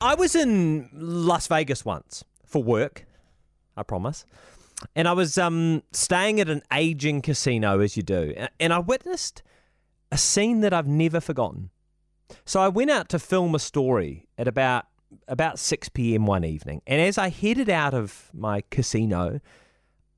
[0.00, 3.04] I was in Las Vegas once for work,
[3.76, 4.24] I promise.
[4.94, 8.32] And I was um, staying at an aging casino, as you do.
[8.60, 9.42] And I witnessed
[10.12, 11.70] a scene that I've never forgotten.
[12.44, 14.86] So I went out to film a story at about
[15.26, 16.26] about 6 p.m.
[16.26, 16.82] one evening.
[16.86, 19.40] And as I headed out of my casino,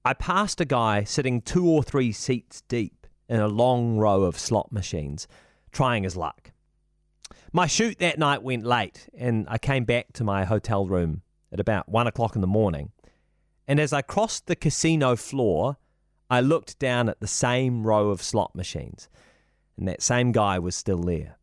[0.04, 4.36] I passed a guy sitting two or three seats deep in a long row of
[4.36, 5.28] slot machines,
[5.70, 6.50] trying his luck.
[7.52, 11.22] My shoot that night went late, and I came back to my hotel room
[11.52, 12.92] at about one o'clock in the morning.
[13.66, 15.76] And as I crossed the casino floor,
[16.28, 19.08] I looked down at the same row of slot machines,
[19.76, 21.38] and that same guy was still there.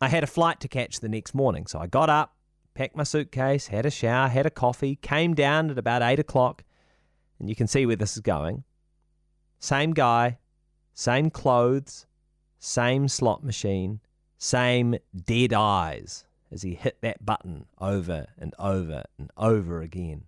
[0.00, 2.36] I had a flight to catch the next morning, so I got up,
[2.74, 6.64] packed my suitcase, had a shower, had a coffee, came down at about eight o'clock,
[7.38, 8.64] and you can see where this is going.
[9.58, 10.38] Same guy,
[10.92, 12.06] same clothes,
[12.58, 14.00] same slot machine,
[14.42, 20.24] same dead eyes as he hit that button over and over and over again.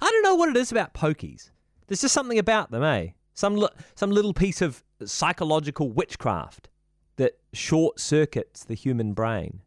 [0.00, 1.50] I don't know what it is about pokies.
[1.86, 3.08] There's just something about them, eh?
[3.34, 6.70] Some li- some little piece of psychological witchcraft
[7.16, 9.60] that short circuits the human brain.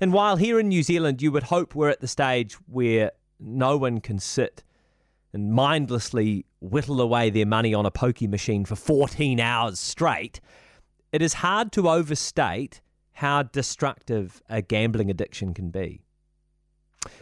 [0.00, 3.76] And while here in New Zealand you would hope we're at the stage where no
[3.76, 4.64] one can sit
[5.32, 10.40] and mindlessly whittle away their money on a pokey machine for 14 hours straight,
[11.14, 12.80] it is hard to overstate
[13.12, 16.02] how destructive a gambling addiction can be.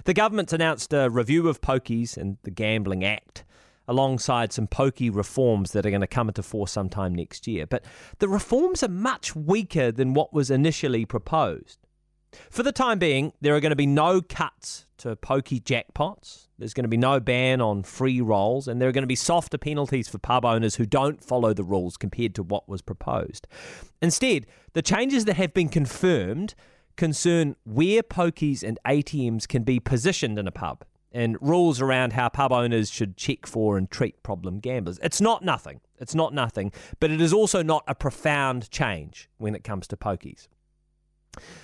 [0.05, 3.45] The government's announced a review of pokies and the Gambling Act
[3.87, 7.67] alongside some pokey reforms that are going to come into force sometime next year.
[7.67, 7.85] But
[8.19, 11.81] the reforms are much weaker than what was initially proposed.
[12.50, 16.48] For the time being, there are going to be no cuts to pokey jackpots.
[16.58, 19.16] There's going to be no ban on free rolls, and there are going to be
[19.16, 23.47] softer penalties for pub owners who don't follow the rules compared to what was proposed.
[24.00, 26.55] Instead, the changes that have been confirmed
[26.97, 32.28] concern where pokies and ATMs can be positioned in a pub and rules around how
[32.28, 34.98] pub owners should check for and treat problem gamblers.
[35.02, 35.80] It's not nothing.
[35.98, 39.96] It's not nothing, but it is also not a profound change when it comes to
[39.96, 40.48] pokies.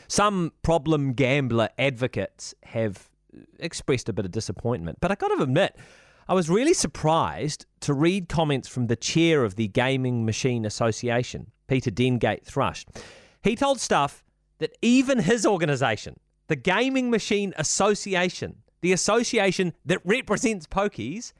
[0.08, 5.42] Some problem gambler advocates have uh, expressed a bit of disappointment, but I got to
[5.42, 5.76] admit,
[6.28, 11.50] I was really surprised to read comments from the chair of the Gaming Machine Association,
[11.66, 12.84] Peter Dengate Thrush.
[13.42, 14.24] He told Stuff
[14.58, 16.18] that even his organisation,
[16.48, 21.32] the Gaming Machine Association, the association that represents pokies,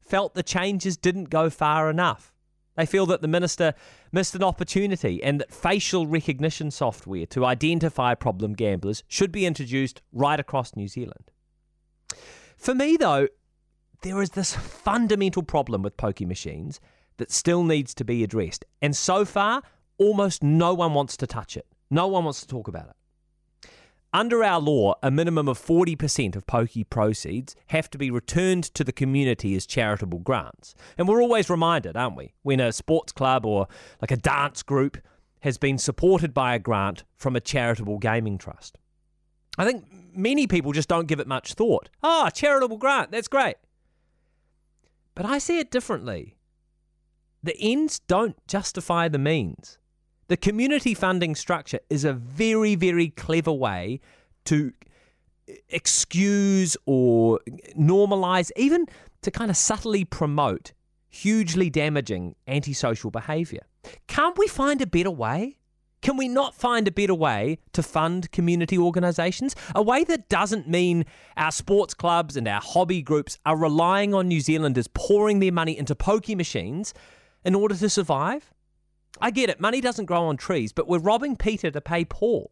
[0.00, 2.32] felt the changes didn't go far enough.
[2.78, 3.74] They feel that the minister
[4.12, 10.00] missed an opportunity and that facial recognition software to identify problem gamblers should be introduced
[10.12, 11.32] right across New Zealand.
[12.56, 13.26] For me, though,
[14.02, 16.78] there is this fundamental problem with pokey machines
[17.16, 18.64] that still needs to be addressed.
[18.80, 19.62] And so far,
[19.98, 21.66] almost no one wants to touch it.
[21.90, 22.96] No one wants to talk about it.
[24.12, 28.82] Under our law, a minimum of 40% of pokey proceeds have to be returned to
[28.82, 30.74] the community as charitable grants.
[30.96, 33.68] And we're always reminded, aren't we, when a sports club or
[34.00, 34.96] like a dance group
[35.40, 38.78] has been supported by a grant from a charitable gaming trust.
[39.58, 41.90] I think many people just don't give it much thought.
[42.02, 43.56] Ah, charitable grant, that's great.
[45.14, 46.36] But I see it differently.
[47.42, 49.78] The ends don't justify the means.
[50.28, 54.00] The community funding structure is a very, very clever way
[54.44, 54.72] to
[55.70, 57.40] excuse or
[57.78, 58.86] normalize, even
[59.22, 60.72] to kind of subtly promote
[61.08, 63.62] hugely damaging antisocial behavior.
[64.06, 65.56] Can't we find a better way?
[66.02, 69.56] Can we not find a better way to fund community organisations?
[69.74, 71.06] A way that doesn't mean
[71.38, 75.76] our sports clubs and our hobby groups are relying on New Zealanders pouring their money
[75.76, 76.92] into pokey machines
[77.44, 78.52] in order to survive?
[79.20, 79.60] I get it.
[79.60, 82.50] Money doesn't grow on trees, but we're robbing Peter to pay Paul.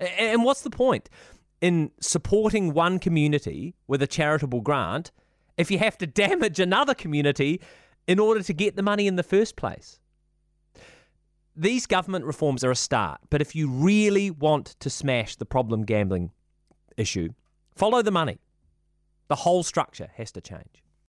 [0.00, 1.08] And what's the point
[1.60, 5.10] in supporting one community with a charitable grant
[5.56, 7.60] if you have to damage another community
[8.06, 10.00] in order to get the money in the first place?
[11.58, 15.84] These government reforms are a start, but if you really want to smash the problem
[15.84, 16.30] gambling
[16.98, 17.30] issue,
[17.74, 18.38] follow the money.
[19.28, 20.82] The whole structure has to change.